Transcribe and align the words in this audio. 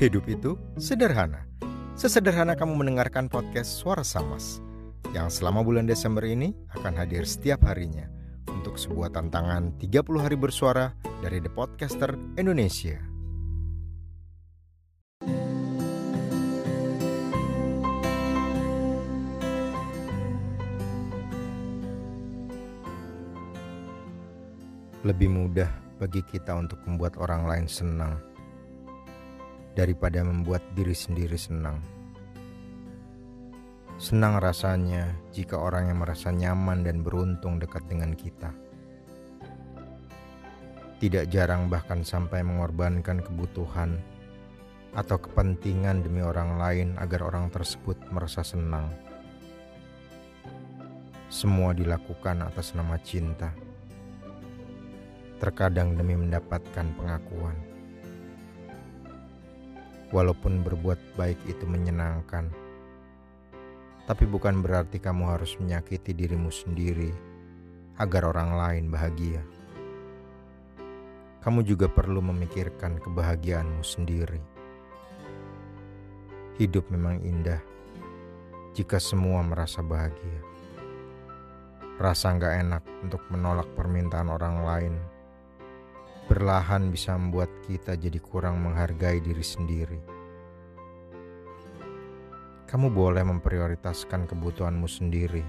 Hidup 0.00 0.32
itu 0.32 0.56
sederhana. 0.80 1.44
Sesederhana 1.92 2.56
kamu 2.56 2.72
mendengarkan 2.72 3.28
podcast 3.28 3.68
Suara 3.68 4.00
Samas 4.00 4.64
yang 5.12 5.28
selama 5.28 5.60
bulan 5.60 5.84
Desember 5.84 6.24
ini 6.24 6.56
akan 6.72 6.96
hadir 6.96 7.28
setiap 7.28 7.68
harinya 7.68 8.08
untuk 8.48 8.80
sebuah 8.80 9.12
tantangan 9.12 9.76
30 9.76 10.00
hari 10.24 10.40
bersuara 10.40 10.96
dari 11.20 11.44
The 11.44 11.52
Podcaster 11.52 12.16
Indonesia. 12.40 12.96
Lebih 25.04 25.28
mudah 25.28 25.68
bagi 26.00 26.24
kita 26.24 26.56
untuk 26.56 26.80
membuat 26.88 27.20
orang 27.20 27.44
lain 27.44 27.68
senang 27.68 28.29
daripada 29.74 30.22
membuat 30.26 30.62
diri 30.74 30.94
sendiri 30.94 31.38
senang. 31.38 31.78
Senang 34.00 34.40
rasanya 34.40 35.12
jika 35.30 35.60
orang 35.60 35.92
yang 35.92 36.00
merasa 36.00 36.32
nyaman 36.32 36.80
dan 36.80 37.04
beruntung 37.04 37.60
dekat 37.60 37.84
dengan 37.84 38.16
kita. 38.16 38.48
Tidak 41.00 41.28
jarang 41.28 41.68
bahkan 41.68 42.00
sampai 42.04 42.40
mengorbankan 42.40 43.20
kebutuhan 43.20 44.00
atau 44.96 45.16
kepentingan 45.20 46.00
demi 46.00 46.24
orang 46.24 46.56
lain 46.56 46.88
agar 46.96 47.28
orang 47.28 47.52
tersebut 47.52 47.96
merasa 48.08 48.40
senang. 48.40 48.88
Semua 51.28 51.76
dilakukan 51.76 52.42
atas 52.42 52.74
nama 52.74 52.98
cinta. 53.00 53.54
Terkadang 55.40 55.96
demi 55.96 56.16
mendapatkan 56.18 56.84
pengakuan 56.96 57.69
walaupun 60.10 60.62
berbuat 60.66 60.98
baik 61.14 61.38
itu 61.46 61.64
menyenangkan. 61.66 62.50
Tapi 64.10 64.24
bukan 64.26 64.58
berarti 64.58 64.98
kamu 64.98 65.38
harus 65.38 65.54
menyakiti 65.62 66.10
dirimu 66.10 66.50
sendiri 66.50 67.14
agar 67.98 68.26
orang 68.34 68.58
lain 68.58 68.84
bahagia. 68.90 69.42
Kamu 71.40 71.64
juga 71.64 71.88
perlu 71.88 72.20
memikirkan 72.20 73.00
kebahagiaanmu 73.00 73.80
sendiri. 73.86 74.42
Hidup 76.60 76.90
memang 76.92 77.22
indah 77.24 77.62
jika 78.76 79.00
semua 79.00 79.40
merasa 79.40 79.80
bahagia. 79.80 80.42
Rasa 81.96 82.32
nggak 82.36 82.54
enak 82.66 82.82
untuk 83.04 83.22
menolak 83.32 83.68
permintaan 83.72 84.28
orang 84.28 84.56
lain 84.64 84.94
perlahan 86.30 86.94
bisa 86.94 87.18
membuat 87.18 87.50
kita 87.66 87.98
jadi 87.98 88.22
kurang 88.22 88.62
menghargai 88.62 89.18
diri 89.18 89.42
sendiri. 89.42 89.98
Kamu 92.70 92.86
boleh 92.94 93.26
memprioritaskan 93.26 94.30
kebutuhanmu 94.30 94.86
sendiri, 94.86 95.42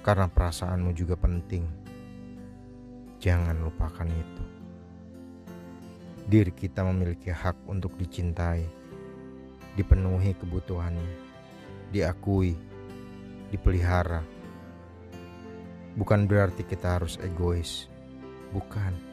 karena 0.00 0.32
perasaanmu 0.32 0.96
juga 0.96 1.12
penting. 1.20 1.68
Jangan 3.20 3.60
lupakan 3.60 4.08
itu. 4.08 4.44
Diri 6.24 6.56
kita 6.56 6.80
memiliki 6.80 7.28
hak 7.28 7.68
untuk 7.68 8.00
dicintai, 8.00 8.64
dipenuhi 9.76 10.40
kebutuhannya, 10.40 11.12
diakui, 11.92 12.56
dipelihara. 13.52 14.24
Bukan 16.00 16.24
berarti 16.24 16.64
kita 16.64 16.96
harus 16.96 17.20
egois, 17.20 17.92
bukan 18.56 19.09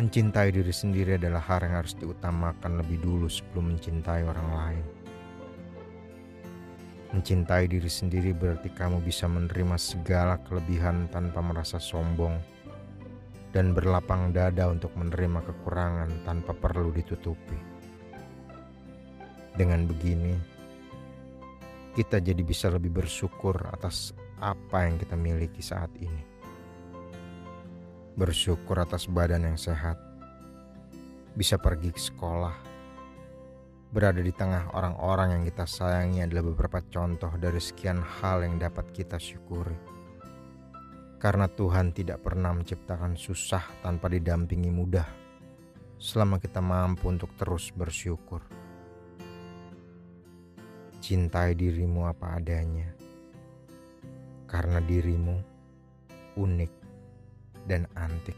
Mencintai 0.00 0.48
diri 0.48 0.72
sendiri 0.72 1.20
adalah 1.20 1.44
hal 1.44 1.60
yang 1.60 1.84
harus 1.84 1.92
diutamakan 1.92 2.80
lebih 2.80 3.04
dulu 3.04 3.28
sebelum 3.28 3.76
mencintai 3.76 4.24
orang 4.24 4.48
lain. 4.48 4.84
Mencintai 7.12 7.68
diri 7.68 7.90
sendiri 7.92 8.32
berarti 8.32 8.72
kamu 8.72 9.04
bisa 9.04 9.28
menerima 9.28 9.76
segala 9.76 10.40
kelebihan 10.48 11.04
tanpa 11.12 11.44
merasa 11.44 11.76
sombong 11.76 12.32
dan 13.52 13.76
berlapang 13.76 14.32
dada 14.32 14.72
untuk 14.72 14.88
menerima 14.96 15.44
kekurangan 15.44 16.24
tanpa 16.24 16.56
perlu 16.56 16.96
ditutupi. 16.96 17.60
Dengan 19.52 19.84
begini, 19.84 20.32
kita 21.92 22.24
jadi 22.24 22.40
bisa 22.40 22.72
lebih 22.72 23.04
bersyukur 23.04 23.68
atas 23.68 24.16
apa 24.40 24.88
yang 24.88 24.96
kita 24.96 25.12
miliki 25.12 25.60
saat 25.60 25.92
ini 26.00 26.39
bersyukur 28.20 28.76
atas 28.76 29.08
badan 29.08 29.48
yang 29.48 29.56
sehat, 29.56 29.96
bisa 31.32 31.56
pergi 31.56 31.88
ke 31.88 31.96
sekolah, 31.96 32.52
berada 33.88 34.20
di 34.20 34.28
tengah 34.28 34.76
orang-orang 34.76 35.40
yang 35.40 35.42
kita 35.48 35.64
sayangi 35.64 36.20
adalah 36.20 36.44
beberapa 36.52 36.84
contoh 36.84 37.32
dari 37.40 37.56
sekian 37.56 37.96
hal 37.96 38.44
yang 38.44 38.60
dapat 38.60 38.92
kita 38.92 39.16
syukuri. 39.16 39.72
Karena 41.16 41.48
Tuhan 41.48 41.96
tidak 41.96 42.20
pernah 42.20 42.52
menciptakan 42.52 43.16
susah 43.16 43.64
tanpa 43.80 44.12
didampingi 44.12 44.68
mudah, 44.68 45.08
selama 45.96 46.36
kita 46.36 46.60
mampu 46.60 47.08
untuk 47.08 47.32
terus 47.40 47.72
bersyukur. 47.72 48.44
Cintai 51.00 51.56
dirimu 51.56 52.04
apa 52.04 52.36
adanya, 52.36 52.92
karena 54.44 54.76
dirimu 54.84 55.40
unik 56.36 56.79
dan 57.70 57.86
antik. 57.94 58.34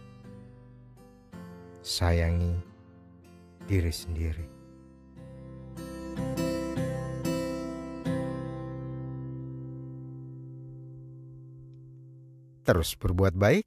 Sayangi 1.80 2.60
diri 3.64 3.88
sendiri. 3.88 4.46
Terus 12.62 12.94
berbuat 12.94 13.32
baik 13.34 13.64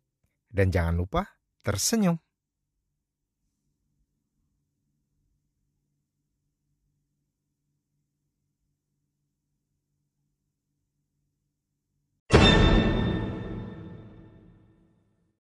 dan 0.54 0.70
jangan 0.70 1.02
lupa 1.02 1.26
tersenyum. 1.66 2.25